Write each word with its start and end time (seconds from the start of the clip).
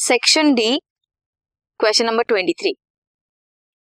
Section 0.00 0.54
D, 0.54 0.80
question 1.76 2.06
number 2.06 2.22
23. 2.22 2.76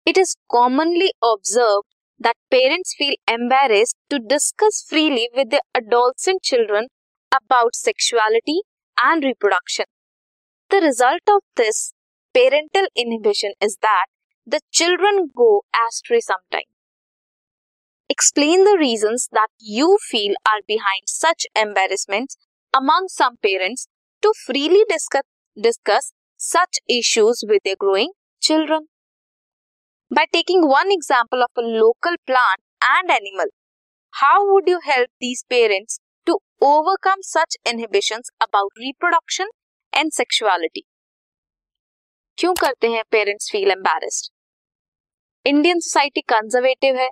It 0.04 0.18
is 0.18 0.36
commonly 0.50 1.14
observed 1.24 1.86
that 2.18 2.36
parents 2.50 2.96
feel 2.98 3.14
embarrassed 3.28 3.96
to 4.10 4.18
discuss 4.18 4.84
freely 4.90 5.30
with 5.36 5.52
their 5.52 5.60
adolescent 5.76 6.42
children 6.42 6.88
about 7.32 7.76
sexuality 7.76 8.62
and 9.00 9.24
reproduction. 9.24 9.86
The 10.72 10.82
result 10.82 11.22
of 11.28 11.44
this 11.56 11.94
parental 12.34 12.88
inhibition 12.96 13.52
is 13.62 13.78
that 13.84 14.08
the 14.44 14.62
children 14.72 15.30
go 15.38 15.66
astray 15.88 16.22
sometimes. 16.22 16.66
Explain 18.10 18.64
the 18.64 18.78
reasons 18.80 19.30
that 19.32 19.50
you 19.60 20.00
feel 20.02 20.34
are 20.48 20.62
behind 20.68 21.04
such 21.06 21.46
embarrassments 21.56 22.38
among 22.76 23.08
some 23.08 23.38
parents 23.38 23.88
to 24.24 24.34
freely 24.46 24.84
discuss, 24.90 25.22
discuss 25.58 26.12
such 26.40 26.80
issues 26.90 27.46
with 27.50 27.68
a 27.68 27.74
growing 27.82 28.12
children 28.42 28.86
by 30.12 30.26
taking 30.34 30.66
one 30.66 30.92
example 30.92 31.44
of 31.44 31.60
a 31.60 31.64
local 31.78 32.16
plant 32.26 32.60
and 32.84 33.12
animal 33.12 33.50
how 34.14 34.46
would 34.46 34.70
you 34.70 34.78
help 34.86 35.10
these 35.22 35.44
parents 35.50 36.00
to 36.28 36.40
overcome 36.64 37.22
such 37.24 37.58
inhibition 37.68 38.22
about 38.42 38.80
reproduction 38.80 39.52
and 39.94 40.12
sexuality 40.12 40.84
क्यों 42.38 42.54
करते 42.56 42.88
हैं 42.88 43.04
parents 43.12 43.52
feel 43.52 43.72
embarrassed 43.72 44.32
Indian 45.46 45.80
society 45.80 46.22
conservative 46.30 46.96
है। 46.96 47.10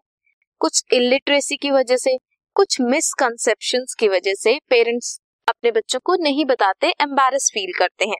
कुछ 0.61 0.93
illiteracy 0.93 1.55
की 1.57 1.71
वजह 1.71 1.97
से, 1.97 2.15
कुछ 2.55 2.79
misconception 2.81 3.85
की 3.99 4.07
वजह 4.07 4.33
से 4.33 4.57
पेरेंट्स 4.69 5.19
अपने 5.47 5.71
बच्चों 5.71 5.99
को 5.99 6.15
नहीं 6.15 6.45
बताते 6.45 6.89
एम्बेस 7.01 7.49
फील 7.53 7.71
करते 7.79 8.05
हैं। 8.05 8.17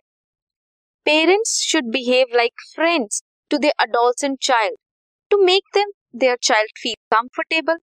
Parents 1.06 1.52
should 1.62 1.90
behave 1.92 2.36
like 2.36 2.62
friends 2.66 3.22
to 3.52 3.58
their 3.58 3.74
adolescent 3.80 4.38
child 4.44 4.78
to 5.32 5.38
make 5.40 5.64
them 5.74 5.92
their 6.16 6.38
child 6.42 6.72
feel 6.78 6.96
comfortable 7.12 7.78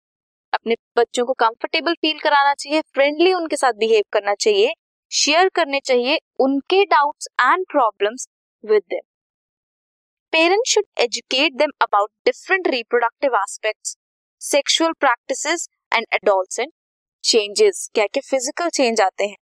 अपने 0.53 0.75
बच्चों 0.97 1.25
को 1.27 1.33
कंफर्टेबल 1.41 1.95
फील 1.95 2.19
कराना 2.19 2.55
चाहिए 2.55 2.81
फ्रेंडली 2.95 3.33
उनके 3.33 3.57
साथ 3.57 3.73
बिहेव 3.79 4.03
करना 4.13 4.35
चाहिए 4.37 4.73
शेयर 5.11 5.49
करने 5.55 5.81
चाहिए 5.81 6.19
उनके 6.41 6.85
doubts 6.87 7.29
and 7.41 7.65
problems 7.71 8.27
with 8.65 8.83
them 8.91 9.01
parents 10.33 10.73
should 10.73 10.85
educate 11.01 11.57
them 11.59 11.71
about 11.83 12.11
different 12.25 12.69
reproductive 12.69 13.37
aspects 13.37 13.97
sexual 14.41 14.93
practices 15.01 15.69
and 15.93 16.07
adolescent 16.15 16.73
changes 17.25 17.89
क्या 17.95 18.07
क्या 18.07 18.29
फ़िज़िकल 18.29 18.69
चेंज 18.71 19.01
आते 19.01 19.25
हैं? 19.25 19.37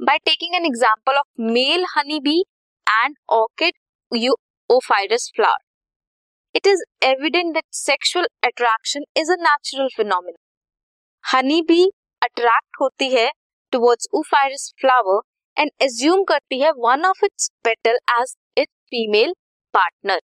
By 0.00 0.16
taking 0.24 0.54
an 0.54 0.64
example 0.64 1.14
of 1.20 1.26
male 1.36 1.84
honeybee 1.94 2.44
and 3.02 3.16
orchid 3.28 3.74
Ophrys 4.70 5.30
flower. 5.34 5.60
It 6.54 6.66
is 6.66 6.84
evident 7.02 7.54
that 7.54 7.64
sexual 7.70 8.24
attraction 8.42 9.02
is 9.14 9.28
a 9.28 9.36
natural 9.36 9.88
phenomenon. 9.94 10.40
Honeybee 11.32 11.90
attract 12.24 12.80
होती 12.80 13.10
है 13.10 13.28
towards 13.72 14.08
Ophrys 14.14 14.72
flower 14.80 15.20
and 15.56 15.70
assume 15.80 16.24
करती 16.30 16.60
है 16.60 16.72
one 16.76 17.04
of 17.04 17.22
its 17.22 17.50
petal 17.62 17.98
as 18.18 18.36
its 18.56 18.72
female 18.90 19.34
partner. 19.74 20.18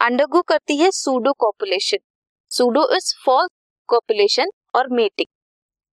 Undergo 0.00 0.42
करती 0.48 0.76
है 0.78 0.90
pseudo 0.90 1.34
copulation. 1.46 2.00
Pseudo 2.48 2.86
is 3.00 3.14
false 3.24 3.54
copulation 3.86 4.48
or 4.74 4.88
mating. 4.90 5.30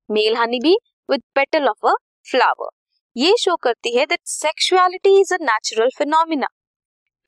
Male 0.08 0.36
honeybee 0.36 0.78
with 1.08 1.20
petal 1.34 1.69
of 1.69 1.77
a 1.84 2.09
flower 2.26 2.68
ये 3.16 3.34
show 3.40 3.56
करती 3.62 3.96
है 3.96 4.04
that 4.06 4.20
sexuality 4.28 5.20
is 5.20 5.34
a 5.34 5.38
natural 5.42 5.89
phenomena 5.96 6.46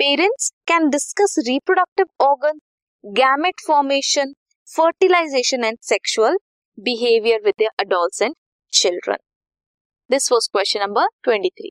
parents 0.00 0.50
can 0.69 0.89
discuss 0.91 1.34
reproductive 1.47 2.25
organ 2.27 2.61
gamete 3.05 3.67
formation 3.67 4.33
fertilisation 4.69 5.65
and 5.65 5.78
sexual 5.84 6.39
behaviour 6.78 7.41
with 7.44 7.69
adult 7.78 8.22
and 8.22 8.34
children 8.72 9.19
this 10.11 10.33
was 10.33 10.49
question 10.53 10.81
number 10.81 11.09
23 11.28 11.71